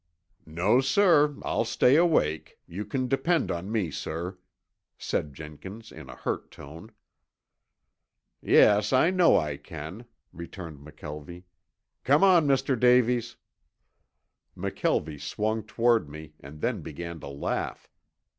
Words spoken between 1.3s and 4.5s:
I'll stay awake. You can depend on me, sir,"